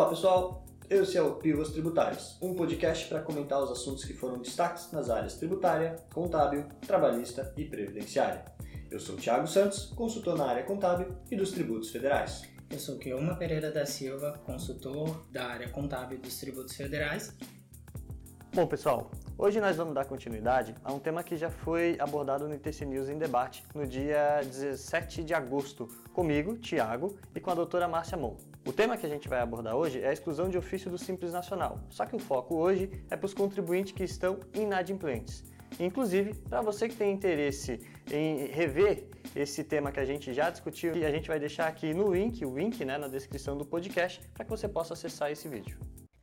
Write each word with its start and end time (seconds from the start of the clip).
Olá 0.00 0.08
pessoal, 0.08 0.64
esse 0.88 1.18
é 1.18 1.22
o 1.22 1.34
Pivos 1.34 1.72
Tributários, 1.72 2.38
um 2.40 2.54
podcast 2.54 3.06
para 3.06 3.20
comentar 3.20 3.62
os 3.62 3.70
assuntos 3.70 4.02
que 4.02 4.14
foram 4.14 4.38
destaques 4.38 4.90
nas 4.92 5.10
áreas 5.10 5.34
tributária, 5.34 5.96
contábil, 6.14 6.64
trabalhista 6.86 7.52
e 7.54 7.66
previdenciária. 7.66 8.46
Eu 8.90 8.98
sou 8.98 9.14
Thiago 9.16 9.46
Santos, 9.46 9.92
consultor 9.94 10.38
na 10.38 10.46
área 10.46 10.62
contábil 10.62 11.14
e 11.30 11.36
dos 11.36 11.50
tributos 11.50 11.90
federais. 11.90 12.48
Eu 12.70 12.78
sou 12.78 12.96
Kioma 12.96 13.36
Pereira 13.36 13.70
da 13.70 13.84
Silva, 13.84 14.40
consultor 14.46 15.26
da 15.30 15.44
área 15.44 15.68
contábil 15.68 16.18
dos 16.18 16.40
tributos 16.40 16.74
federais. 16.74 17.36
Bom, 18.54 18.66
pessoal, 18.66 19.10
hoje 19.36 19.60
nós 19.60 19.76
vamos 19.76 19.94
dar 19.94 20.06
continuidade 20.06 20.74
a 20.82 20.94
um 20.94 20.98
tema 20.98 21.22
que 21.22 21.36
já 21.36 21.50
foi 21.50 21.98
abordado 22.00 22.48
no 22.48 22.54
ITC 22.54 22.86
News 22.86 23.10
em 23.10 23.18
debate 23.18 23.62
no 23.74 23.86
dia 23.86 24.40
17 24.44 25.22
de 25.22 25.34
agosto, 25.34 25.86
comigo, 26.14 26.56
Tiago, 26.56 27.18
e 27.34 27.38
com 27.38 27.50
a 27.50 27.54
doutora 27.54 27.86
Márcia 27.86 28.16
Mon. 28.16 28.34
O 28.66 28.72
tema 28.72 28.96
que 28.96 29.06
a 29.06 29.08
gente 29.08 29.26
vai 29.26 29.40
abordar 29.40 29.74
hoje 29.74 30.00
é 30.00 30.08
a 30.08 30.12
exclusão 30.12 30.50
de 30.50 30.58
ofício 30.58 30.90
do 30.90 30.98
Simples 30.98 31.32
Nacional, 31.32 31.80
só 31.88 32.04
que 32.04 32.14
o 32.14 32.18
foco 32.18 32.56
hoje 32.56 32.90
é 33.10 33.16
para 33.16 33.24
os 33.24 33.32
contribuintes 33.32 33.92
que 33.92 34.04
estão 34.04 34.38
inadimplentes. 34.52 35.42
Inclusive, 35.78 36.34
para 36.34 36.60
você 36.60 36.88
que 36.88 36.94
tem 36.94 37.10
interesse 37.12 37.80
em 38.12 38.46
rever 38.48 39.08
esse 39.34 39.64
tema 39.64 39.90
que 39.90 39.98
a 39.98 40.04
gente 40.04 40.34
já 40.34 40.50
discutiu, 40.50 40.92
a 40.92 41.10
gente 41.10 41.28
vai 41.28 41.38
deixar 41.38 41.68
aqui 41.68 41.94
no 41.94 42.12
link, 42.12 42.44
o 42.44 42.54
link 42.56 42.84
né, 42.84 42.98
na 42.98 43.08
descrição 43.08 43.56
do 43.56 43.64
podcast, 43.64 44.20
para 44.34 44.44
que 44.44 44.50
você 44.50 44.68
possa 44.68 44.92
acessar 44.92 45.30
esse 45.30 45.48
vídeo. 45.48 45.78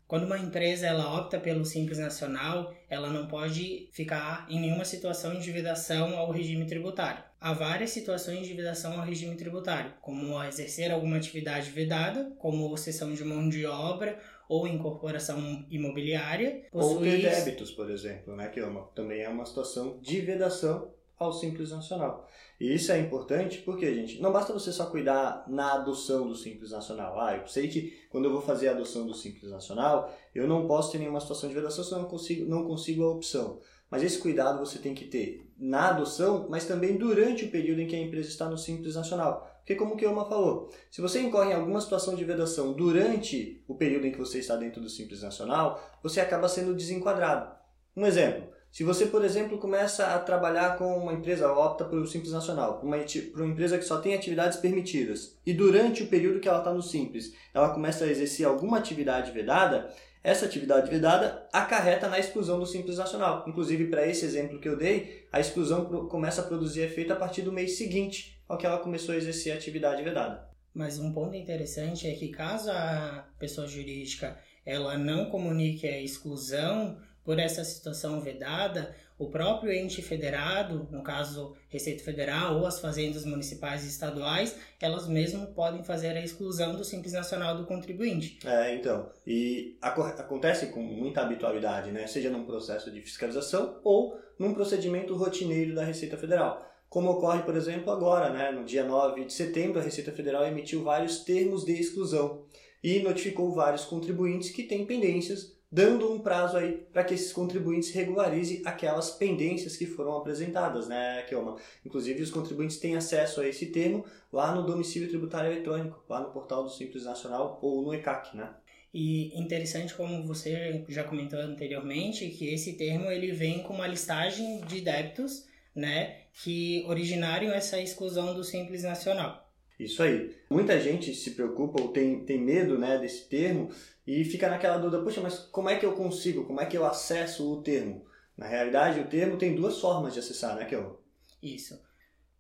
Quando 0.08 0.24
uma 0.24 0.40
empresa 0.40 0.88
ela 0.88 1.20
opta 1.20 1.38
pelo 1.38 1.66
Simples 1.66 1.98
Nacional, 1.98 2.74
ela 2.90 3.10
não 3.10 3.28
pode 3.28 3.90
ficar 3.92 4.48
em 4.50 4.60
nenhuma 4.60 4.86
situação 4.86 5.38
de 5.38 5.52
vedação 5.52 6.18
ao 6.18 6.32
regime 6.32 6.66
tributário. 6.66 7.22
Há 7.42 7.52
várias 7.52 7.90
situações 7.90 8.48
de 8.48 8.54
vedação 8.54 9.00
ao 9.00 9.06
regime 9.06 9.36
tributário, 9.36 9.94
como 10.02 10.42
exercer 10.46 10.92
alguma 10.92 11.18
atividade 11.18 11.70
vedada, 11.72 12.32
como 12.40 12.76
cessão 12.78 13.14
de 13.14 13.24
mão 13.24 13.50
de 13.50 13.66
obra 13.66 14.18
ou 14.48 14.66
incorporação 14.66 15.66
imobiliária. 15.70 16.64
Ou 16.72 17.02
ter 17.02 17.22
débitos, 17.22 17.72
por 17.72 17.92
exemplo, 17.92 18.34
né, 18.34 18.48
que 18.48 18.62
é 18.62 18.66
uma, 18.66 18.84
também 18.96 19.22
é 19.22 19.30
uma 19.30 19.46
situação 19.46 20.00
de 20.02 20.22
vedação 20.22 20.90
ao 21.20 21.34
Simples 21.34 21.72
Nacional. 21.72 22.30
E 22.60 22.74
isso 22.74 22.92
é 22.92 23.00
importante 23.00 23.60
porque, 23.60 23.94
gente, 23.94 24.20
não 24.20 24.32
basta 24.32 24.52
você 24.52 24.72
só 24.72 24.88
cuidar 24.88 25.46
na 25.48 25.74
adoção 25.74 26.28
do 26.28 26.36
Simples 26.36 26.72
Nacional. 26.72 27.20
Ah, 27.20 27.38
eu 27.38 27.48
sei 27.48 27.68
que 27.68 27.94
quando 28.10 28.26
eu 28.26 28.32
vou 28.32 28.42
fazer 28.42 28.70
a 28.70 28.72
adoção 28.72 29.06
do 29.06 29.14
Simples 29.14 29.52
Nacional, 29.52 30.12
eu 30.34 30.48
não 30.48 30.68
posso 30.68 30.92
ter 30.92 30.98
nenhuma 30.98 31.20
situação 31.20 31.48
de 31.48 31.56
vedação 31.56 31.84
se 31.84 31.92
eu 31.92 32.00
não 32.00 32.06
consigo, 32.06 32.50
não 32.50 32.66
consigo 32.66 33.04
a 33.04 33.12
opção. 33.12 33.60
Mas 33.90 34.04
esse 34.04 34.18
cuidado 34.18 34.60
você 34.60 34.80
tem 34.80 34.94
que 34.94 35.06
ter 35.06 35.50
na 35.58 35.90
adoção, 35.90 36.48
mas 36.50 36.66
também 36.66 36.98
durante 36.98 37.46
o 37.46 37.52
período 37.52 37.82
em 37.82 37.88
que 37.88 37.96
a 37.96 38.00
empresa 38.00 38.28
está 38.28 38.50
no 38.50 38.58
Simples 38.58 38.96
Nacional. 38.96 39.48
Porque 39.60 39.76
como 39.76 39.94
o 39.94 39.98
Kioma 39.98 40.26
falou, 40.26 40.70
se 40.90 41.02
você 41.02 41.22
incorre 41.22 41.52
em 41.52 41.56
alguma 41.56 41.80
situação 41.80 42.16
de 42.16 42.24
vedação 42.24 42.74
durante 42.74 43.64
o 43.68 43.76
período 43.76 44.08
em 44.08 44.12
que 44.12 44.18
você 44.18 44.40
está 44.40 44.56
dentro 44.56 44.82
do 44.82 44.90
Simples 44.90 45.22
Nacional, 45.22 45.82
você 46.02 46.20
acaba 46.20 46.50
sendo 46.50 46.74
desenquadrado. 46.74 47.56
Um 47.96 48.06
exemplo, 48.06 48.50
se 48.72 48.84
você, 48.84 49.08
por 49.08 49.26
exemplo, 49.26 49.58
começa 49.58 50.08
a 50.08 50.20
trabalhar 50.20 50.78
com 50.78 50.98
uma 50.98 51.14
empresa, 51.14 51.52
opta 51.52 51.86
um 51.86 52.06
Simples 52.06 52.32
Nacional, 52.32 52.80
uma, 52.84 52.98
por 52.98 53.42
uma 53.42 53.52
empresa 53.52 53.78
que 53.78 53.86
só 53.86 54.00
tem 54.00 54.14
atividades 54.14 54.58
permitidas, 54.58 55.38
e 55.46 55.54
durante 55.54 56.04
o 56.04 56.08
período 56.08 56.40
que 56.40 56.48
ela 56.48 56.60
está 56.60 56.72
no 56.74 56.82
Simples, 56.82 57.34
ela 57.54 57.70
começa 57.70 58.06
a 58.06 58.08
exercer 58.08 58.46
alguma 58.46 58.78
atividade 58.78 59.32
vedada, 59.32 59.90
essa 60.24 60.46
atividade 60.46 60.90
vedada 60.90 61.48
acarreta 61.54 62.08
na 62.08 62.20
exclusão 62.20 62.60
do 62.60 62.66
Simples 62.66 62.98
Nacional. 62.98 63.46
Inclusive, 63.48 63.88
para 63.88 64.06
esse 64.06 64.26
exemplo 64.26 64.60
que 64.60 64.68
eu 64.68 64.78
dei, 64.78 65.26
a 65.32 65.40
exclusão 65.40 65.86
começa 66.08 66.42
a 66.42 66.46
produzir 66.46 66.82
efeito 66.82 67.14
a 67.14 67.16
partir 67.16 67.44
do 67.44 67.52
mês 67.52 67.78
seguinte 67.78 68.38
ao 68.48 68.58
que 68.58 68.66
ela 68.66 68.80
começou 68.80 69.16
a 69.16 69.18
exercer 69.18 69.54
a 69.54 69.56
atividade 69.56 70.04
vedada. 70.04 70.48
Mas 70.74 71.00
um 71.00 71.12
ponto 71.12 71.36
interessante 71.36 72.08
é 72.08 72.14
que 72.14 72.30
caso 72.30 72.70
a 72.70 73.28
pessoa 73.40 73.68
jurídica 73.68 74.38
ela 74.66 74.98
não 74.98 75.30
comunique 75.30 75.88
a 75.88 76.02
exclusão, 76.02 77.00
por 77.28 77.40
essa 77.40 77.62
situação 77.62 78.22
vedada, 78.22 78.96
o 79.20 79.30
próprio 79.30 79.70
ente 79.70 80.02
federado, 80.02 80.88
no 80.90 81.04
caso 81.04 81.58
Receita 81.68 82.02
Federal 82.02 82.58
ou 82.58 82.66
as 82.66 82.80
fazendas 82.80 83.26
municipais 83.26 83.84
e 83.84 83.90
estaduais, 83.90 84.56
elas 84.80 85.10
mesmo 85.10 85.48
podem 85.48 85.84
fazer 85.84 86.16
a 86.16 86.24
exclusão 86.24 86.78
do 86.78 86.86
Simples 86.86 87.12
Nacional 87.12 87.58
do 87.58 87.66
contribuinte. 87.66 88.40
É, 88.46 88.74
então, 88.74 89.12
e 89.26 89.78
acontece 89.82 90.68
com 90.68 90.80
muita 90.80 91.20
habitualidade, 91.20 91.92
né? 91.92 92.08
seja 92.08 92.30
num 92.30 92.46
processo 92.46 92.90
de 92.90 93.02
fiscalização 93.02 93.82
ou 93.84 94.18
num 94.40 94.54
procedimento 94.54 95.14
rotineiro 95.14 95.76
da 95.76 95.84
Receita 95.84 96.16
Federal. 96.16 96.66
Como 96.88 97.10
ocorre, 97.10 97.44
por 97.44 97.58
exemplo, 97.58 97.92
agora, 97.92 98.30
né? 98.30 98.52
no 98.52 98.64
dia 98.64 98.86
9 98.86 99.26
de 99.26 99.34
setembro, 99.34 99.82
a 99.82 99.84
Receita 99.84 100.14
Federal 100.14 100.46
emitiu 100.46 100.82
vários 100.82 101.26
termos 101.26 101.66
de 101.66 101.74
exclusão 101.74 102.46
e 102.82 103.00
notificou 103.00 103.52
vários 103.52 103.84
contribuintes 103.84 104.50
que 104.50 104.64
têm 104.64 104.86
pendências 104.86 105.57
dando 105.72 106.12
um 106.12 106.20
prazo 106.20 106.58
aí 106.58 106.74
para 106.92 107.04
que 107.04 107.14
esses 107.14 107.34
contribuintes 107.34 107.92
regularizem 107.92 108.62
aquelas 108.66 109.12
pendências 109.12 109.76
que 109.76 109.86
foram 109.86 110.16
apresentadas, 110.18 110.88
né, 110.88 111.24
Kelma? 111.24 111.58
Inclusive, 111.86 112.22
os 112.22 112.32
contribuintes 112.32 112.78
têm 112.78 112.96
acesso 112.96 113.42
a 113.42 113.48
esse 113.48 113.68
termo 113.68 114.06
lá 114.32 114.56
no 114.56 114.66
domicílio 114.66 115.10
tributário 115.10 115.52
eletrônico, 115.52 116.04
lá 116.10 116.22
no 116.22 116.32
portal 116.32 116.64
do 116.64 116.70
Simples 116.70 117.04
Nacional 117.04 117.60
ou 117.62 117.82
no 117.82 117.94
ECAC, 117.94 118.36
né? 118.36 118.54
E 118.94 119.38
interessante 119.38 119.94
como 119.94 120.26
você 120.26 120.84
já 120.88 121.04
comentou 121.04 121.40
anteriormente 121.40 122.30
que 122.30 122.48
esse 122.48 122.74
termo 122.74 123.12
ele 123.12 123.32
vem 123.32 123.62
com 123.64 123.74
uma 123.74 123.86
listagem 123.86 124.62
de 124.62 124.82
débitos, 124.82 125.46
né, 125.76 126.22
que 126.42 126.84
originaram 126.88 127.52
essa 127.52 127.80
exclusão 127.80 128.34
do 128.34 128.44
Simples 128.44 128.84
Nacional. 128.84 129.47
Isso 129.80 130.02
aí. 130.02 130.36
Muita 130.50 130.80
gente 130.80 131.14
se 131.14 131.32
preocupa 131.32 131.82
ou 131.82 131.90
tem, 131.90 132.26
tem 132.26 132.42
medo 132.42 132.78
né, 132.78 132.98
desse 132.98 133.28
termo 133.28 133.70
e 134.06 134.24
fica 134.26 134.50
naquela 134.50 134.78
dúvida, 134.78 135.04
poxa, 135.04 135.22
mas 135.22 135.38
como 135.38 135.70
é 135.70 135.78
que 135.78 135.86
eu 135.86 135.94
consigo, 135.94 136.46
como 136.46 136.60
é 136.60 136.66
que 136.66 136.78
eu 136.78 136.86
acesso 136.86 137.52
o 137.52 137.62
termo? 137.62 138.06
Na 138.36 138.48
realidade, 138.48 139.00
o 139.00 139.08
termo 139.08 139.38
tem 139.38 139.56
duas 139.56 139.80
formas 139.80 140.14
de 140.14 140.20
acessar, 140.20 140.56
né, 140.56 140.66
Kel? 140.66 141.02
Isso. 141.42 141.80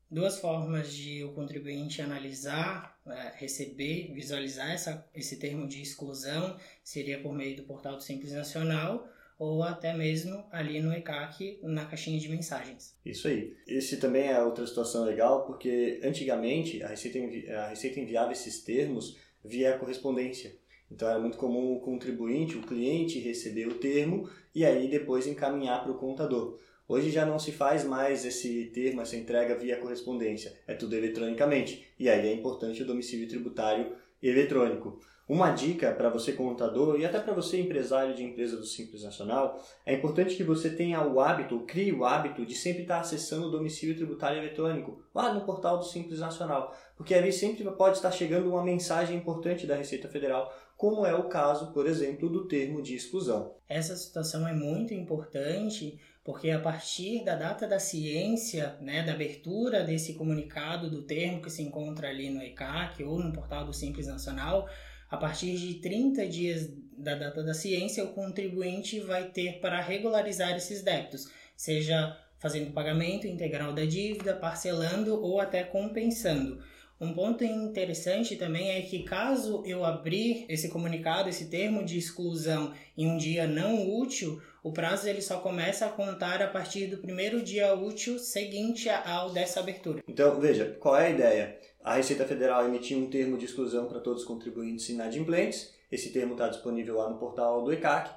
Duas 0.09 0.39
formas 0.39 0.93
de 0.93 1.23
o 1.23 1.33
contribuinte 1.33 2.01
analisar, 2.01 2.97
é, 3.05 3.33
receber, 3.35 4.13
visualizar 4.13 4.71
essa, 4.71 5.05
esse 5.13 5.37
termo 5.37 5.67
de 5.67 5.81
exclusão 5.81 6.57
seria 6.83 7.21
por 7.21 7.33
meio 7.33 7.57
do 7.57 7.63
portal 7.63 7.97
do 7.97 8.03
Simples 8.03 8.31
Nacional 8.31 9.07
ou 9.37 9.61
até 9.63 9.93
mesmo 9.93 10.43
ali 10.51 10.81
no 10.81 10.91
ECAC, 10.91 11.59
na 11.61 11.85
caixinha 11.85 12.19
de 12.19 12.29
mensagens. 12.29 12.95
Isso 13.05 13.27
aí. 13.27 13.55
Esse 13.67 13.97
também 13.97 14.27
é 14.27 14.41
outra 14.41 14.65
situação 14.65 15.05
legal, 15.05 15.45
porque 15.45 15.99
antigamente 16.03 16.81
a 16.81 16.87
Receita, 16.87 17.19
envi 17.19 17.49
a 17.49 17.67
Receita 17.67 17.99
enviava 17.99 18.31
esses 18.31 18.63
termos 18.63 19.17
via 19.43 19.77
correspondência. 19.77 20.55
Então 20.91 21.09
era 21.09 21.19
muito 21.19 21.37
comum 21.37 21.73
o 21.73 21.81
contribuinte, 21.81 22.57
o 22.57 22.61
cliente, 22.61 23.19
receber 23.19 23.67
o 23.67 23.75
termo 23.75 24.29
e 24.55 24.65
aí 24.65 24.87
depois 24.87 25.27
encaminhar 25.27 25.83
para 25.83 25.91
o 25.91 25.97
contador. 25.97 26.57
Hoje 26.87 27.11
já 27.11 27.25
não 27.25 27.37
se 27.37 27.51
faz 27.51 27.83
mais 27.83 28.23
esse 28.23 28.71
termo, 28.73 29.01
essa 29.01 29.17
entrega 29.17 29.57
via 29.57 29.77
correspondência, 29.77 30.57
é 30.65 30.73
tudo 30.73 30.95
eletronicamente. 30.95 31.85
E 31.99 32.09
aí 32.09 32.29
é 32.29 32.33
importante 32.33 32.81
o 32.81 32.85
domicílio 32.85 33.27
tributário 33.27 33.93
eletrônico. 34.23 34.97
Uma 35.27 35.51
dica 35.51 35.91
para 35.91 36.09
você 36.09 36.31
contador 36.31 36.97
e 36.97 37.05
até 37.05 37.19
para 37.19 37.33
você 37.33 37.59
empresário 37.59 38.15
de 38.15 38.23
empresa 38.23 38.55
do 38.55 38.65
Simples 38.65 39.03
Nacional, 39.03 39.61
é 39.85 39.93
importante 39.93 40.35
que 40.35 40.43
você 40.43 40.69
tenha 40.69 41.05
o 41.05 41.19
hábito, 41.19 41.65
crie 41.67 41.91
o 41.91 42.05
hábito 42.05 42.45
de 42.45 42.55
sempre 42.55 42.83
estar 42.83 43.01
acessando 43.01 43.47
o 43.47 43.51
domicílio 43.51 43.93
tributário 43.93 44.37
eletrônico 44.37 45.03
lá 45.13 45.33
no 45.33 45.41
portal 45.41 45.79
do 45.79 45.83
Simples 45.83 46.21
Nacional, 46.21 46.73
porque 46.95 47.13
ali 47.13 47.33
sempre 47.33 47.69
pode 47.71 47.97
estar 47.97 48.11
chegando 48.11 48.49
uma 48.49 48.63
mensagem 48.63 49.17
importante 49.17 49.67
da 49.67 49.75
Receita 49.75 50.07
Federal, 50.07 50.49
como 50.77 51.05
é 51.05 51.13
o 51.13 51.27
caso, 51.27 51.73
por 51.73 51.87
exemplo, 51.87 52.29
do 52.29 52.47
termo 52.47 52.81
de 52.81 52.95
exclusão. 52.95 53.53
Essa 53.67 53.97
situação 53.97 54.47
é 54.47 54.53
muito 54.53 54.93
importante 54.93 55.99
porque 56.23 56.51
a 56.51 56.59
partir 56.59 57.23
da 57.25 57.35
data 57.35 57.67
da 57.67 57.79
ciência, 57.79 58.77
né, 58.79 59.01
da 59.01 59.13
abertura 59.13 59.83
desse 59.83 60.13
comunicado 60.13 60.90
do 60.90 61.02
termo 61.02 61.41
que 61.41 61.49
se 61.49 61.63
encontra 61.63 62.07
ali 62.09 62.29
no 62.29 62.41
ECAC 62.41 63.03
ou 63.03 63.19
no 63.19 63.34
portal 63.34 63.66
do 63.66 63.73
Simples 63.73 64.07
Nacional, 64.07 64.67
a 65.09 65.17
partir 65.17 65.55
de 65.57 65.75
30 65.75 66.27
dias 66.27 66.69
da 66.97 67.15
data 67.15 67.43
da 67.43 67.53
ciência, 67.53 68.03
o 68.03 68.13
contribuinte 68.13 68.99
vai 68.99 69.29
ter 69.29 69.59
para 69.59 69.79
regularizar 69.79 70.55
esses 70.55 70.81
débitos, 70.81 71.29
seja 71.55 72.17
fazendo 72.39 72.71
pagamento 72.71 73.27
integral 73.27 73.73
da 73.73 73.85
dívida, 73.85 74.35
parcelando 74.35 75.21
ou 75.21 75.39
até 75.39 75.63
compensando. 75.63 76.61
Um 76.99 77.13
ponto 77.13 77.43
interessante 77.43 78.35
também 78.35 78.71
é 78.71 78.81
que 78.81 79.03
caso 79.03 79.61
eu 79.67 79.85
abrir 79.85 80.45
esse 80.49 80.67
comunicado, 80.67 81.29
esse 81.29 81.45
termo 81.45 81.85
de 81.85 81.95
exclusão 81.95 82.73
em 82.97 83.05
um 83.05 83.17
dia 83.17 83.45
não 83.45 83.87
útil, 83.87 84.41
o 84.63 84.71
prazo 84.71 85.07
ele 85.07 85.21
só 85.21 85.37
começa 85.39 85.85
a 85.85 85.89
contar 85.89 86.41
a 86.41 86.47
partir 86.47 86.87
do 86.87 86.97
primeiro 86.97 87.43
dia 87.43 87.73
útil 87.75 88.17
seguinte 88.17 88.89
ao 88.89 89.29
dessa 89.29 89.59
abertura. 89.59 90.03
Então, 90.07 90.39
veja, 90.39 90.75
qual 90.79 90.97
é 90.97 91.05
a 91.05 91.09
ideia? 91.11 91.59
A 91.87 91.93
Receita 91.93 92.25
Federal 92.25 92.66
emitiu 92.66 92.97
um 92.97 93.09
termo 93.09 93.37
de 93.37 93.45
exclusão 93.45 93.85
para 93.85 94.01
todos 94.01 94.23
os 94.23 94.28
contribuintes 94.28 94.89
inadimplentes. 94.89 95.73
Esse 95.89 96.09
termo 96.09 96.34
está 96.34 96.49
disponível 96.49 96.97
lá 96.97 97.09
no 97.09 97.17
portal 97.17 97.63
do 97.63 97.72
ECAC 97.72 98.11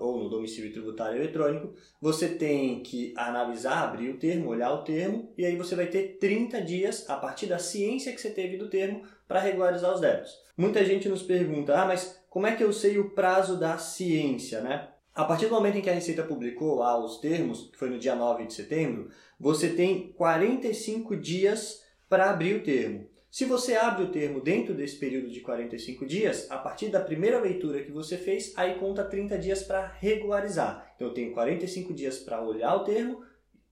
ou 0.00 0.24
no 0.24 0.28
domicílio 0.28 0.72
tributário 0.72 1.18
eletrônico. 1.18 1.72
Você 2.00 2.30
tem 2.30 2.82
que 2.82 3.14
analisar, 3.16 3.84
abrir 3.84 4.10
o 4.10 4.18
termo, 4.18 4.50
olhar 4.50 4.72
o 4.72 4.82
termo, 4.82 5.32
e 5.38 5.46
aí 5.46 5.54
você 5.56 5.76
vai 5.76 5.86
ter 5.86 6.18
30 6.18 6.62
dias, 6.62 7.08
a 7.08 7.14
partir 7.14 7.46
da 7.46 7.60
ciência 7.60 8.12
que 8.12 8.20
você 8.20 8.30
teve 8.30 8.56
do 8.56 8.68
termo, 8.68 9.04
para 9.28 9.38
regularizar 9.38 9.94
os 9.94 10.00
débitos. 10.00 10.36
Muita 10.56 10.84
gente 10.84 11.08
nos 11.08 11.22
pergunta, 11.22 11.80
ah, 11.80 11.86
mas 11.86 12.20
como 12.28 12.48
é 12.48 12.56
que 12.56 12.64
eu 12.64 12.72
sei 12.72 12.98
o 12.98 13.10
prazo 13.10 13.56
da 13.56 13.78
ciência, 13.78 14.60
né? 14.62 14.88
A 15.14 15.24
partir 15.24 15.46
do 15.46 15.54
momento 15.54 15.78
em 15.78 15.80
que 15.80 15.90
a 15.90 15.94
Receita 15.94 16.24
publicou 16.24 16.74
lá 16.74 16.98
os 16.98 17.18
termos, 17.18 17.70
que 17.70 17.78
foi 17.78 17.88
no 17.88 18.00
dia 18.00 18.16
9 18.16 18.46
de 18.46 18.52
setembro, 18.52 19.10
você 19.38 19.68
tem 19.68 20.10
45 20.10 21.16
dias 21.16 21.82
para 22.08 22.28
abrir 22.28 22.56
o 22.56 22.64
termo. 22.64 23.11
Se 23.32 23.46
você 23.46 23.74
abre 23.76 24.04
o 24.04 24.10
termo 24.10 24.42
dentro 24.42 24.74
desse 24.74 24.96
período 24.96 25.30
de 25.30 25.40
45 25.40 26.04
dias, 26.04 26.50
a 26.50 26.58
partir 26.58 26.90
da 26.90 27.00
primeira 27.00 27.40
leitura 27.40 27.82
que 27.82 27.90
você 27.90 28.18
fez, 28.18 28.52
aí 28.58 28.74
conta 28.74 29.02
30 29.02 29.38
dias 29.38 29.62
para 29.62 29.86
regularizar. 29.86 30.92
Então 30.94 31.08
eu 31.08 31.14
tenho 31.14 31.32
45 31.32 31.94
dias 31.94 32.18
para 32.18 32.42
olhar 32.42 32.76
o 32.76 32.84
termo, 32.84 33.22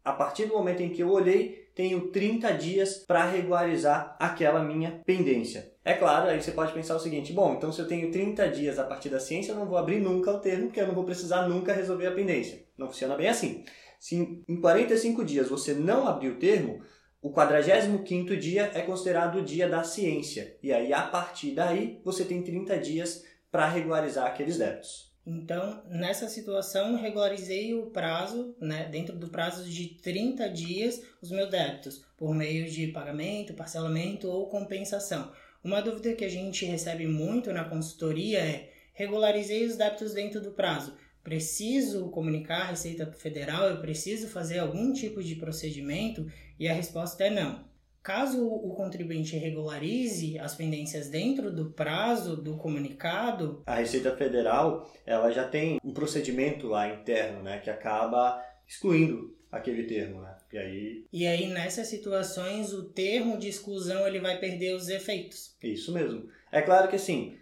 a 0.02 0.14
partir 0.14 0.46
do 0.46 0.54
momento 0.54 0.80
em 0.80 0.88
que 0.88 1.02
eu 1.02 1.10
olhei, 1.10 1.68
tenho 1.74 2.08
30 2.08 2.54
dias 2.54 2.96
para 2.96 3.30
regularizar 3.30 4.16
aquela 4.18 4.64
minha 4.64 5.02
pendência. 5.04 5.70
É 5.84 5.92
claro, 5.92 6.30
aí 6.30 6.40
você 6.40 6.52
pode 6.52 6.72
pensar 6.72 6.96
o 6.96 7.00
seguinte: 7.00 7.34
bom, 7.34 7.52
então 7.52 7.70
se 7.70 7.82
eu 7.82 7.86
tenho 7.86 8.10
30 8.10 8.48
dias 8.48 8.78
a 8.78 8.84
partir 8.84 9.10
da 9.10 9.20
ciência, 9.20 9.52
eu 9.52 9.56
não 9.56 9.66
vou 9.66 9.76
abrir 9.76 10.00
nunca 10.00 10.32
o 10.32 10.40
termo, 10.40 10.68
porque 10.68 10.80
eu 10.80 10.86
não 10.86 10.94
vou 10.94 11.04
precisar 11.04 11.46
nunca 11.46 11.74
resolver 11.74 12.06
a 12.06 12.12
pendência. 12.12 12.64
Não 12.78 12.86
funciona 12.86 13.14
bem 13.14 13.28
assim. 13.28 13.62
Se 13.98 14.42
em 14.48 14.58
45 14.58 15.22
dias 15.22 15.50
você 15.50 15.74
não 15.74 16.08
abrir 16.08 16.30
o 16.30 16.38
termo, 16.38 16.80
o 17.22 17.30
45º 17.30 18.36
dia 18.36 18.70
é 18.74 18.80
considerado 18.80 19.38
o 19.38 19.44
dia 19.44 19.68
da 19.68 19.84
ciência. 19.84 20.56
E 20.62 20.72
aí, 20.72 20.92
a 20.92 21.02
partir 21.02 21.52
daí, 21.52 22.00
você 22.04 22.24
tem 22.24 22.42
30 22.42 22.78
dias 22.78 23.24
para 23.50 23.68
regularizar 23.68 24.26
aqueles 24.26 24.56
débitos. 24.56 25.10
Então, 25.26 25.82
nessa 25.86 26.28
situação, 26.28 26.96
regularizei 26.96 27.74
o 27.74 27.86
prazo, 27.90 28.56
né, 28.58 28.88
dentro 28.90 29.14
do 29.14 29.28
prazo 29.28 29.68
de 29.68 29.98
30 30.02 30.48
dias, 30.48 31.02
os 31.20 31.30
meus 31.30 31.50
débitos, 31.50 32.04
por 32.16 32.34
meio 32.34 32.68
de 32.70 32.86
pagamento, 32.88 33.52
parcelamento 33.52 34.28
ou 34.28 34.48
compensação. 34.48 35.30
Uma 35.62 35.82
dúvida 35.82 36.14
que 36.14 36.24
a 36.24 36.28
gente 36.28 36.64
recebe 36.64 37.06
muito 37.06 37.52
na 37.52 37.64
consultoria 37.64 38.38
é: 38.38 38.72
regularizei 38.94 39.66
os 39.66 39.76
débitos 39.76 40.14
dentro 40.14 40.40
do 40.40 40.52
prazo. 40.52 40.96
Preciso 41.22 42.08
comunicar 42.10 42.62
à 42.62 42.66
Receita 42.70 43.06
Federal? 43.12 43.68
Eu 43.68 43.80
preciso 43.80 44.28
fazer 44.28 44.58
algum 44.58 44.92
tipo 44.92 45.22
de 45.22 45.34
procedimento? 45.34 46.26
E 46.58 46.66
a 46.68 46.72
resposta 46.72 47.24
é 47.24 47.30
não. 47.30 47.68
Caso 48.02 48.46
o 48.46 48.74
contribuinte 48.74 49.36
regularize 49.36 50.38
as 50.38 50.54
pendências 50.54 51.10
dentro 51.10 51.54
do 51.54 51.70
prazo 51.70 52.34
do 52.34 52.56
comunicado, 52.56 53.62
a 53.66 53.74
Receita 53.74 54.16
Federal 54.16 54.90
ela 55.04 55.30
já 55.30 55.46
tem 55.46 55.78
um 55.84 55.92
procedimento 55.92 56.66
lá 56.66 56.88
interno, 56.88 57.42
né, 57.42 57.58
que 57.58 57.68
acaba 57.68 58.42
excluindo 58.66 59.36
aquele 59.52 59.82
termo, 59.84 60.22
né? 60.22 60.34
E 60.50 60.58
aí 60.58 61.04
E 61.12 61.26
aí 61.26 61.46
nessas 61.48 61.88
situações 61.88 62.72
o 62.72 62.84
termo 62.84 63.36
de 63.36 63.48
exclusão 63.48 64.06
ele 64.06 64.18
vai 64.18 64.38
perder 64.38 64.74
os 64.74 64.88
efeitos. 64.88 65.54
Isso 65.62 65.92
mesmo. 65.92 66.26
É 66.50 66.62
claro 66.62 66.88
que 66.88 66.96
assim, 66.96 67.36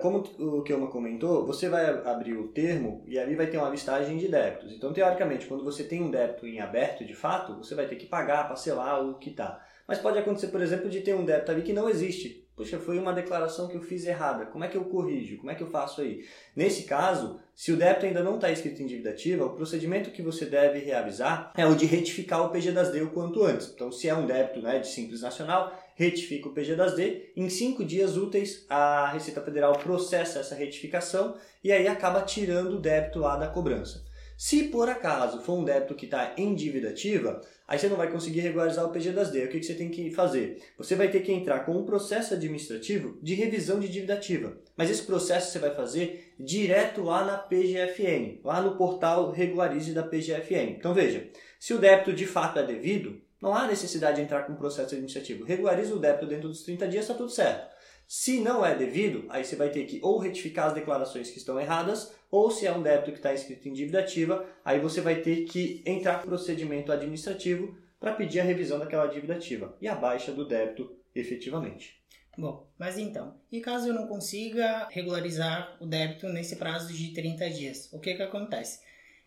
como 0.00 0.18
o 0.38 0.62
que 0.62 0.74
uma 0.74 0.88
comentou, 0.88 1.46
você 1.46 1.68
vai 1.68 1.86
abrir 2.04 2.36
o 2.36 2.48
termo 2.48 3.04
e 3.06 3.18
ali 3.18 3.36
vai 3.36 3.46
ter 3.46 3.56
uma 3.56 3.68
listagem 3.68 4.16
de 4.16 4.26
débitos. 4.26 4.72
Então, 4.72 4.92
teoricamente, 4.92 5.46
quando 5.46 5.62
você 5.62 5.84
tem 5.84 6.02
um 6.02 6.10
débito 6.10 6.46
em 6.46 6.60
aberto 6.60 7.04
de 7.04 7.14
fato, 7.14 7.56
você 7.56 7.74
vai 7.74 7.86
ter 7.86 7.96
que 7.96 8.06
pagar, 8.06 8.48
parcelar 8.48 9.04
o 9.04 9.14
que 9.18 9.30
está. 9.30 9.64
Mas 9.86 9.98
pode 9.98 10.18
acontecer, 10.18 10.48
por 10.48 10.60
exemplo, 10.60 10.90
de 10.90 11.00
ter 11.00 11.14
um 11.14 11.24
débito 11.24 11.50
ali 11.52 11.62
que 11.62 11.72
não 11.72 11.88
existe. 11.88 12.48
Puxa, 12.60 12.78
foi 12.78 12.98
uma 12.98 13.12
declaração 13.12 13.68
que 13.68 13.76
eu 13.76 13.80
fiz 13.80 14.04
errada. 14.04 14.44
Como 14.44 14.62
é 14.62 14.68
que 14.68 14.76
eu 14.76 14.84
corrijo? 14.84 15.38
Como 15.38 15.50
é 15.50 15.54
que 15.54 15.62
eu 15.62 15.66
faço 15.66 16.02
aí? 16.02 16.26
Nesse 16.54 16.82
caso, 16.82 17.40
se 17.54 17.72
o 17.72 17.76
débito 17.76 18.04
ainda 18.04 18.22
não 18.22 18.34
está 18.34 18.50
escrito 18.50 18.82
em 18.82 18.86
dívida 18.86 19.10
ativa, 19.10 19.46
o 19.46 19.54
procedimento 19.54 20.10
que 20.10 20.20
você 20.20 20.44
deve 20.44 20.78
realizar 20.78 21.52
é 21.56 21.64
o 21.64 21.74
de 21.74 21.86
retificar 21.86 22.44
o 22.44 22.50
PG 22.50 22.72
das 22.72 22.92
D 22.92 23.00
o 23.00 23.12
quanto 23.12 23.42
antes. 23.42 23.72
Então, 23.74 23.90
se 23.90 24.10
é 24.10 24.14
um 24.14 24.26
débito 24.26 24.60
né, 24.60 24.78
de 24.78 24.88
Simples 24.88 25.22
Nacional, 25.22 25.72
retifica 26.00 26.48
o 26.48 26.52
PG 26.52 26.76
das 26.76 26.94
D. 26.94 27.30
Em 27.36 27.50
cinco 27.50 27.84
dias 27.84 28.16
úteis, 28.16 28.64
a 28.70 29.10
Receita 29.12 29.42
Federal 29.42 29.74
processa 29.78 30.38
essa 30.38 30.54
retificação 30.54 31.36
e 31.62 31.70
aí 31.70 31.86
acaba 31.86 32.22
tirando 32.22 32.76
o 32.76 32.80
débito 32.80 33.18
lá 33.18 33.36
da 33.36 33.48
cobrança. 33.48 34.02
Se 34.34 34.64
por 34.64 34.88
acaso 34.88 35.42
for 35.42 35.58
um 35.58 35.64
débito 35.64 35.94
que 35.94 36.06
está 36.06 36.32
em 36.38 36.54
dívida 36.54 36.88
ativa, 36.88 37.42
aí 37.68 37.78
você 37.78 37.90
não 37.90 37.98
vai 37.98 38.10
conseguir 38.10 38.40
regularizar 38.40 38.86
o 38.86 38.88
PG 38.88 39.12
das 39.12 39.30
D. 39.30 39.44
O 39.44 39.48
que, 39.48 39.60
que 39.60 39.66
você 39.66 39.74
tem 39.74 39.90
que 39.90 40.10
fazer? 40.10 40.62
Você 40.78 40.94
vai 40.94 41.10
ter 41.10 41.20
que 41.20 41.30
entrar 41.30 41.66
com 41.66 41.72
um 41.72 41.84
processo 41.84 42.32
administrativo 42.32 43.18
de 43.22 43.34
revisão 43.34 43.78
de 43.78 43.86
dívida 43.86 44.14
ativa. 44.14 44.56
Mas 44.74 44.88
esse 44.88 45.02
processo 45.02 45.52
você 45.52 45.58
vai 45.58 45.74
fazer 45.74 46.32
direto 46.40 47.02
lá 47.02 47.22
na 47.22 47.36
PGFN, 47.36 48.40
lá 48.42 48.62
no 48.62 48.78
portal 48.78 49.30
Regularize 49.30 49.92
da 49.92 50.02
PGFN. 50.02 50.76
Então 50.78 50.94
veja, 50.94 51.28
se 51.58 51.74
o 51.74 51.78
débito 51.78 52.14
de 52.14 52.24
fato 52.24 52.58
é 52.58 52.62
devido, 52.66 53.20
não 53.40 53.54
há 53.54 53.66
necessidade 53.66 54.16
de 54.16 54.22
entrar 54.22 54.42
com 54.42 54.54
processo 54.54 54.94
administrativo. 54.94 55.44
Regulariza 55.44 55.94
o 55.94 55.98
débito 55.98 56.26
dentro 56.26 56.48
dos 56.48 56.62
30 56.62 56.88
dias, 56.88 57.04
está 57.04 57.14
tudo 57.14 57.30
certo. 57.30 57.74
Se 58.06 58.40
não 58.40 58.66
é 58.66 58.74
devido, 58.74 59.26
aí 59.28 59.44
você 59.44 59.54
vai 59.54 59.70
ter 59.70 59.84
que 59.84 60.00
ou 60.02 60.18
retificar 60.18 60.66
as 60.66 60.74
declarações 60.74 61.30
que 61.30 61.38
estão 61.38 61.60
erradas, 61.60 62.12
ou 62.30 62.50
se 62.50 62.66
é 62.66 62.72
um 62.72 62.82
débito 62.82 63.12
que 63.12 63.18
está 63.18 63.32
escrito 63.32 63.68
em 63.68 63.72
dívida 63.72 64.00
ativa, 64.00 64.44
aí 64.64 64.80
você 64.80 65.00
vai 65.00 65.20
ter 65.20 65.44
que 65.44 65.82
entrar 65.86 66.20
com 66.20 66.26
procedimento 66.26 66.90
administrativo 66.90 67.78
para 68.00 68.12
pedir 68.12 68.40
a 68.40 68.44
revisão 68.44 68.78
daquela 68.78 69.06
dívida 69.06 69.34
ativa 69.34 69.76
e 69.80 69.86
a 69.86 69.94
baixa 69.94 70.32
do 70.32 70.44
débito 70.44 70.92
efetivamente. 71.14 72.00
Bom, 72.36 72.66
mas 72.78 72.98
então, 72.98 73.34
e 73.50 73.60
caso 73.60 73.88
eu 73.88 73.94
não 73.94 74.06
consiga 74.06 74.88
regularizar 74.90 75.76
o 75.80 75.86
débito 75.86 76.28
nesse 76.28 76.56
prazo 76.56 76.92
de 76.92 77.12
30 77.12 77.50
dias, 77.50 77.92
o 77.92 78.00
que, 78.00 78.14
que 78.14 78.22
acontece? 78.22 78.80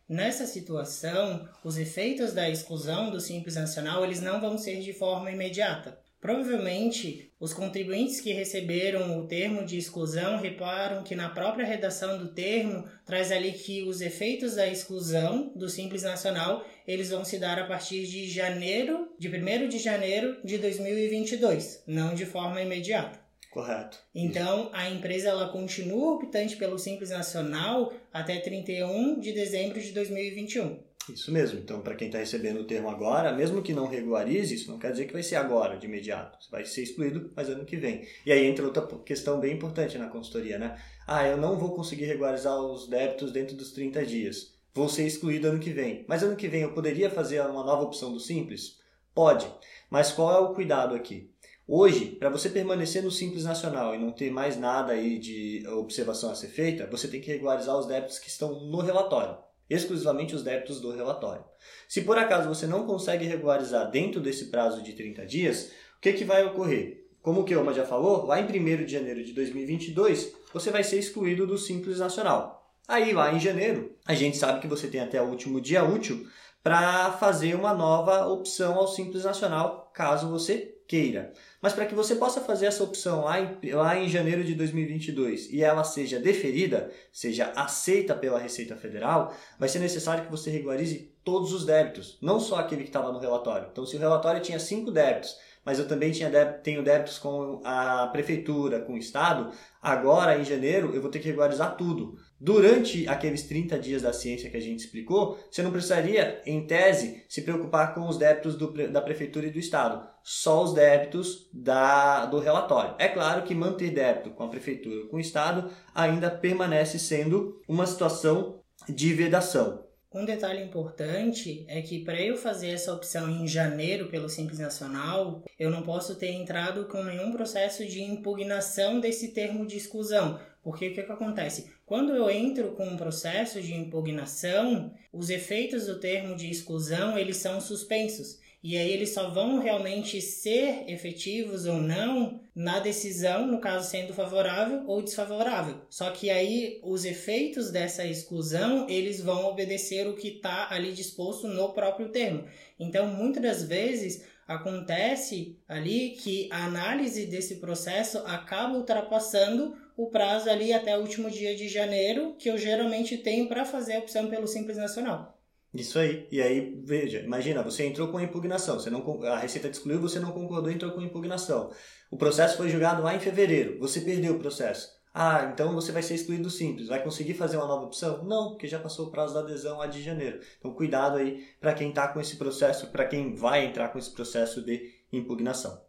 Nessa 0.07 0.45
situação, 0.45 1.47
os 1.63 1.77
efeitos 1.77 2.33
da 2.33 2.49
exclusão 2.49 3.09
do 3.09 3.21
Simples 3.21 3.55
Nacional 3.55 4.03
eles 4.03 4.21
não 4.21 4.41
vão 4.41 4.57
ser 4.57 4.81
de 4.81 4.91
forma 4.91 5.31
imediata. 5.31 5.97
Provavelmente, 6.19 7.33
os 7.37 7.53
contribuintes 7.53 8.21
que 8.21 8.31
receberam 8.31 9.19
o 9.19 9.27
termo 9.27 9.65
de 9.65 9.77
exclusão 9.77 10.37
reparam 10.39 11.03
que 11.03 11.15
na 11.15 11.29
própria 11.29 11.65
redação 11.65 12.17
do 12.17 12.29
termo 12.29 12.87
traz 13.05 13.31
ali 13.31 13.53
que 13.53 13.83
os 13.83 14.01
efeitos 14.01 14.55
da 14.55 14.67
exclusão 14.67 15.51
do 15.55 15.67
Simples 15.67 16.03
Nacional 16.03 16.65
eles 16.87 17.09
vão 17.09 17.25
se 17.25 17.39
dar 17.39 17.59
a 17.59 17.65
partir 17.65 18.05
de 18.05 18.29
janeiro, 18.29 19.09
de 19.17 19.29
1 19.29 19.67
de 19.67 19.79
janeiro 19.79 20.37
de 20.43 20.57
2022, 20.57 21.83
não 21.87 22.13
de 22.13 22.25
forma 22.25 22.61
imediata. 22.61 23.22
Correto. 23.53 23.99
Então, 24.15 24.71
a 24.73 24.89
empresa 24.89 25.29
ela 25.29 25.49
continua 25.49 26.15
optante 26.15 26.55
pelo 26.55 26.79
Simples 26.79 27.11
Nacional 27.11 27.93
até 28.11 28.39
31 28.39 29.19
de 29.19 29.31
dezembro 29.31 29.79
de 29.79 29.91
2021. 29.91 30.79
Isso 31.13 31.31
mesmo. 31.31 31.59
Então, 31.59 31.79
para 31.79 31.93
quem 31.93 32.07
está 32.07 32.17
recebendo 32.17 32.61
o 32.61 32.65
termo 32.65 32.89
agora, 32.89 33.31
mesmo 33.31 33.61
que 33.61 33.71
não 33.71 33.85
regularize, 33.85 34.55
isso 34.55 34.71
não 34.71 34.79
quer 34.79 34.91
dizer 34.91 35.05
que 35.05 35.13
vai 35.13 35.21
ser 35.21 35.35
agora, 35.35 35.77
de 35.77 35.85
imediato. 35.85 36.43
Você 36.43 36.49
vai 36.49 36.65
ser 36.65 36.81
excluído, 36.81 37.31
mas 37.35 37.47
ano 37.47 37.63
que 37.63 37.77
vem. 37.77 38.07
E 38.25 38.31
aí 38.31 38.43
entra 38.43 38.65
outra 38.65 38.87
questão 39.05 39.39
bem 39.39 39.53
importante 39.53 39.99
na 39.99 40.09
consultoria, 40.09 40.57
né? 40.57 40.81
Ah, 41.05 41.27
eu 41.27 41.37
não 41.37 41.59
vou 41.59 41.75
conseguir 41.75 42.05
regularizar 42.05 42.59
os 42.59 42.87
débitos 42.89 43.31
dentro 43.31 43.55
dos 43.55 43.71
30 43.71 44.03
dias. 44.03 44.55
Vou 44.73 44.89
ser 44.89 45.05
excluído 45.05 45.49
ano 45.49 45.59
que 45.59 45.69
vem. 45.69 46.05
Mas 46.07 46.23
ano 46.23 46.35
que 46.35 46.47
vem 46.47 46.63
eu 46.63 46.73
poderia 46.73 47.11
fazer 47.11 47.39
uma 47.41 47.63
nova 47.63 47.83
opção 47.83 48.11
do 48.11 48.19
Simples? 48.19 48.79
Pode. 49.13 49.45
Mas 49.91 50.11
qual 50.11 50.33
é 50.33 50.39
o 50.39 50.55
cuidado 50.55 50.95
aqui? 50.95 51.32
Hoje, 51.65 52.07
para 52.07 52.29
você 52.29 52.49
permanecer 52.49 53.01
no 53.01 53.09
Simples 53.09 53.45
Nacional 53.45 53.95
e 53.95 53.97
não 53.97 54.11
ter 54.11 54.29
mais 54.29 54.57
nada 54.57 54.91
aí 54.91 55.17
de 55.17 55.65
observação 55.69 56.29
a 56.29 56.35
ser 56.35 56.49
feita, 56.49 56.85
você 56.87 57.07
tem 57.07 57.21
que 57.21 57.31
regularizar 57.31 57.77
os 57.77 57.85
débitos 57.85 58.19
que 58.19 58.27
estão 58.27 58.65
no 58.65 58.81
relatório, 58.81 59.37
exclusivamente 59.69 60.35
os 60.35 60.43
débitos 60.43 60.81
do 60.81 60.91
relatório. 60.91 61.45
Se 61.87 62.01
por 62.01 62.17
acaso 62.17 62.49
você 62.49 62.67
não 62.67 62.85
consegue 62.85 63.25
regularizar 63.25 63.89
dentro 63.89 64.19
desse 64.19 64.47
prazo 64.47 64.83
de 64.83 64.91
30 64.91 65.25
dias, 65.25 65.71
o 65.97 66.01
que, 66.01 66.11
que 66.11 66.25
vai 66.25 66.45
ocorrer? 66.45 67.07
Como 67.21 67.39
o 67.39 67.43
Keoma 67.45 67.73
já 67.73 67.85
falou, 67.85 68.25
lá 68.25 68.41
em 68.41 68.43
1 68.43 68.83
de 68.83 68.91
janeiro 68.91 69.23
de 69.23 69.31
2022, 69.31 70.35
você 70.53 70.69
vai 70.69 70.83
ser 70.83 70.99
excluído 70.99 71.47
do 71.47 71.57
Simples 71.57 71.99
Nacional. 71.99 72.73
Aí, 72.85 73.13
lá 73.13 73.33
em 73.33 73.39
janeiro, 73.39 73.95
a 74.05 74.13
gente 74.13 74.35
sabe 74.35 74.59
que 74.59 74.67
você 74.67 74.89
tem 74.89 74.99
até 74.99 75.21
o 75.21 75.29
último 75.29 75.61
dia 75.61 75.85
útil 75.85 76.27
para 76.61 77.13
fazer 77.13 77.55
uma 77.55 77.73
nova 77.73 78.27
opção 78.27 78.75
ao 78.75 78.89
Simples 78.89 79.23
Nacional, 79.23 79.89
caso 79.93 80.29
você 80.29 80.72
queira. 80.87 81.31
Mas 81.61 81.73
para 81.73 81.85
que 81.85 81.95
você 81.95 82.15
possa 82.15 82.41
fazer 82.41 82.65
essa 82.65 82.83
opção 82.83 83.23
lá 83.23 83.39
em, 83.39 83.71
lá 83.71 83.97
em 83.97 84.09
janeiro 84.09 84.43
de 84.43 84.53
2022 84.55 85.51
e 85.51 85.63
ela 85.63 85.83
seja 85.83 86.19
deferida, 86.19 86.91
seja 87.11 87.51
aceita 87.55 88.13
pela 88.15 88.39
Receita 88.39 88.75
Federal, 88.75 89.33
vai 89.57 89.69
ser 89.69 89.79
necessário 89.79 90.25
que 90.25 90.31
você 90.31 90.49
regularize 90.49 91.13
todos 91.23 91.53
os 91.53 91.65
débitos, 91.65 92.17
não 92.21 92.39
só 92.39 92.57
aquele 92.57 92.83
que 92.83 92.89
estava 92.89 93.11
no 93.11 93.19
relatório. 93.19 93.69
Então, 93.71 93.85
se 93.85 93.95
o 93.95 93.99
relatório 93.99 94.41
tinha 94.41 94.59
cinco 94.59 94.91
débitos, 94.91 95.37
mas 95.65 95.79
eu 95.79 95.87
também 95.87 96.11
tinha 96.11 96.29
tenho 96.63 96.83
débitos 96.83 97.17
com 97.17 97.61
a 97.63 98.07
prefeitura, 98.07 98.81
com 98.81 98.93
o 98.93 98.97
estado, 98.97 99.51
agora 99.81 100.37
em 100.37 100.43
janeiro 100.43 100.93
eu 100.93 101.01
vou 101.01 101.09
ter 101.09 101.19
que 101.19 101.27
regularizar 101.27 101.75
tudo. 101.75 102.17
Durante 102.39 103.07
aqueles 103.07 103.43
30 103.43 103.79
dias 103.79 104.01
da 104.01 104.11
ciência 104.11 104.49
que 104.49 104.57
a 104.57 104.61
gente 104.61 104.79
explicou, 104.79 105.39
você 105.49 105.63
não 105.63 105.71
precisaria, 105.71 106.41
em 106.45 106.67
tese, 106.67 107.23
se 107.29 107.41
preocupar 107.41 107.93
com 107.93 108.07
os 108.07 108.17
débitos 108.17 108.55
do, 108.55 108.71
da 108.89 109.01
prefeitura 109.01 109.47
e 109.47 109.51
do 109.51 109.59
estado, 109.59 110.05
só 110.21 110.63
os 110.63 110.73
débitos 110.73 111.49
da, 111.53 112.25
do 112.25 112.39
relatório. 112.39 112.95
É 112.99 113.07
claro 113.07 113.43
que 113.43 113.55
manter 113.55 113.91
débito 113.91 114.31
com 114.31 114.43
a 114.43 114.49
prefeitura 114.49 115.03
ou 115.03 115.07
com 115.07 115.17
o 115.17 115.21
estado 115.21 115.69
ainda 115.95 116.29
permanece 116.29 116.99
sendo 116.99 117.61
uma 117.67 117.85
situação 117.85 118.59
de 118.89 119.13
vedação. 119.13 119.83
Um 120.13 120.25
detalhe 120.25 120.61
importante 120.61 121.65
é 121.67 121.81
que 121.81 122.03
para 122.03 122.21
eu 122.21 122.37
fazer 122.37 122.69
essa 122.69 122.93
opção 122.93 123.27
em 123.27 123.47
janeiro 123.47 124.09
pelo 124.09 124.29
Simples 124.29 124.59
Nacional, 124.59 125.43
eu 125.57 125.71
não 125.71 125.81
posso 125.81 126.15
ter 126.15 126.29
entrado 126.29 126.85
com 126.85 127.03
nenhum 127.03 127.31
processo 127.31 127.83
de 127.83 128.03
impugnação 128.03 128.99
desse 128.99 129.29
termo 129.29 129.65
de 129.65 129.75
exclusão. 129.75 130.39
Porque 130.61 130.87
o 130.87 130.93
que, 130.93 131.01
que 131.01 131.11
acontece? 131.11 131.71
Quando 131.83 132.15
eu 132.15 132.29
entro 132.29 132.73
com 132.73 132.85
um 132.85 132.95
processo 132.95 133.59
de 133.59 133.73
impugnação, 133.73 134.93
os 135.11 135.31
efeitos 135.31 135.87
do 135.87 135.99
termo 135.99 136.35
de 136.35 136.47
exclusão 136.47 137.17
eles 137.17 137.37
são 137.37 137.59
suspensos. 137.59 138.39
E 138.63 138.77
aí 138.77 138.93
eles 138.93 139.09
só 139.09 139.29
vão 139.29 139.59
realmente 139.59 140.21
ser 140.21 140.85
efetivos 140.87 141.65
ou 141.65 141.81
não 141.81 142.39
na 142.55 142.79
decisão, 142.79 143.45
no 143.45 143.59
caso 143.59 143.89
sendo 143.89 144.13
favorável 144.13 144.85
ou 144.87 145.01
desfavorável. 145.01 145.81
Só 145.89 146.11
que 146.11 146.29
aí 146.29 146.79
os 146.81 147.03
efeitos 147.03 147.71
dessa 147.71 148.05
exclusão, 148.05 148.87
eles 148.89 149.19
vão 149.19 149.45
obedecer 149.45 150.07
o 150.07 150.15
que 150.15 150.29
está 150.29 150.69
ali 150.71 150.93
disposto 150.93 151.45
no 151.45 151.73
próprio 151.73 152.07
termo. 152.07 152.45
Então, 152.79 153.05
muitas 153.05 153.43
das 153.43 153.63
vezes 153.63 154.23
acontece 154.47 155.57
ali 155.67 156.11
que 156.11 156.47
a 156.49 156.65
análise 156.65 157.25
desse 157.25 157.55
processo 157.55 158.19
acaba 158.19 158.77
ultrapassando 158.77 159.75
o 159.97 160.07
prazo 160.07 160.49
ali 160.49 160.71
até 160.71 160.97
o 160.97 161.01
último 161.01 161.29
dia 161.29 161.53
de 161.53 161.67
janeiro, 161.67 162.35
que 162.39 162.49
eu 162.49 162.57
geralmente 162.57 163.17
tenho 163.17 163.47
para 163.47 163.65
fazer 163.65 163.95
a 163.95 163.99
opção 163.99 164.27
pelo 164.27 164.47
Simples 164.47 164.77
Nacional. 164.77 165.37
Isso 165.73 165.97
aí. 165.97 166.27
E 166.31 166.41
aí, 166.41 166.79
veja, 166.85 167.19
imagina, 167.19 167.63
você 167.63 167.85
entrou 167.85 168.09
com 168.09 168.19
impugnação, 168.19 168.79
você 168.79 168.89
não, 168.89 169.23
a 169.23 169.37
Receita 169.37 169.69
te 169.69 169.73
excluiu, 169.73 169.99
você 169.99 170.19
não 170.19 170.31
concordou, 170.31 170.71
entrou 170.71 170.91
com 170.91 171.01
impugnação. 171.01 171.71
O 172.11 172.17
processo 172.17 172.57
foi 172.57 172.69
julgado 172.69 173.01
lá 173.01 173.15
em 173.15 173.19
fevereiro, 173.19 173.79
você 173.79 174.01
perdeu 174.01 174.35
o 174.35 174.39
processo. 174.39 174.87
Ah, 175.13 175.51
então 175.53 175.73
você 175.73 175.91
vai 175.91 176.01
ser 176.01 176.15
excluído 176.15 176.43
do 176.43 176.49
Simples. 176.49 176.87
Vai 176.87 177.03
conseguir 177.03 177.35
fazer 177.35 177.57
uma 177.57 177.67
nova 177.67 177.85
opção? 177.85 178.23
Não, 178.23 178.49
porque 178.49 178.67
já 178.67 178.79
passou 178.79 179.07
o 179.07 179.11
prazo 179.11 179.33
da 179.35 179.41
adesão 179.41 179.77
lá 179.77 179.85
de 179.85 180.01
janeiro. 180.01 180.39
Então, 180.57 180.73
cuidado 180.73 181.17
aí 181.17 181.45
para 181.61 181.73
quem 181.73 181.89
está 181.89 182.07
com 182.07 182.19
esse 182.19 182.35
processo, 182.35 182.87
para 182.87 183.05
quem 183.05 183.35
vai 183.35 183.65
entrar 183.65 183.89
com 183.89 183.99
esse 183.99 184.11
processo 184.11 184.63
de 184.63 184.91
impugnação. 185.11 185.79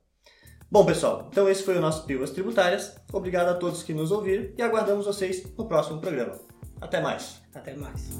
Bom, 0.70 0.84
pessoal, 0.84 1.28
então 1.30 1.48
esse 1.48 1.62
foi 1.62 1.78
o 1.78 1.80
nosso 1.80 2.04
Pílulas 2.04 2.32
Tributárias. 2.32 2.96
Obrigado 3.12 3.48
a 3.48 3.54
todos 3.54 3.82
que 3.82 3.94
nos 3.94 4.10
ouviram 4.10 4.52
e 4.58 4.62
aguardamos 4.62 5.06
vocês 5.06 5.42
no 5.56 5.66
próximo 5.66 6.00
programa. 6.00 6.38
Até 6.80 7.00
mais. 7.00 7.40
Até 7.54 7.74
mais. 7.74 8.10